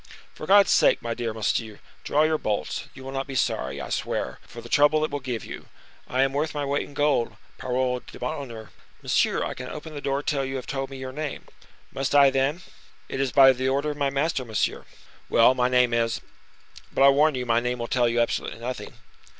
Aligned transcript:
"For 0.33 0.47
God's 0.47 0.71
sake, 0.71 0.99
my 1.03 1.13
dear 1.13 1.31
monsieur, 1.31 1.79
draw 2.03 2.23
your 2.23 2.39
bolts; 2.39 2.87
you 2.95 3.03
will 3.03 3.11
not 3.11 3.27
be 3.27 3.35
sorry, 3.35 3.79
I 3.79 3.89
swear, 3.89 4.39
for 4.47 4.59
the 4.59 4.67
trouble 4.67 5.05
it 5.05 5.11
will 5.11 5.19
give 5.19 5.45
you. 5.45 5.67
I 6.07 6.23
am 6.23 6.33
worth 6.33 6.55
my 6.55 6.65
weight 6.65 6.87
in 6.87 6.95
gold, 6.95 7.37
parole 7.59 7.99
d'honneur!" 7.99 8.71
"Monsieur, 9.03 9.43
I 9.43 9.53
cannot 9.53 9.73
open 9.75 9.93
the 9.93 10.01
door 10.01 10.23
till 10.23 10.43
you 10.43 10.55
have 10.55 10.65
told 10.65 10.89
me 10.89 10.97
your 10.97 11.11
name." 11.11 11.45
"Must 11.93 12.15
I, 12.15 12.31
then?" 12.31 12.63
"It 13.09 13.19
is 13.19 13.31
by 13.31 13.53
the 13.53 13.69
order 13.69 13.91
of 13.91 13.97
my 13.97 14.09
master, 14.09 14.43
monsieur." 14.43 14.85
"Well, 15.29 15.53
my 15.53 15.67
name 15.67 15.93
is—but, 15.93 17.03
I 17.03 17.09
warn 17.09 17.35
you, 17.35 17.45
my 17.45 17.59
name 17.59 17.77
will 17.77 17.85
tell 17.85 18.09
you 18.09 18.21
absolutely 18.21 18.59
nothing." 18.59 18.93